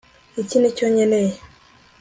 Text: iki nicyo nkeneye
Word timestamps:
iki 0.41 0.55
nicyo 0.59 0.85
nkeneye 0.93 1.33